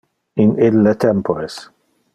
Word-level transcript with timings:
In 0.45 0.55
ille 0.69 0.95
tempores 1.05 1.61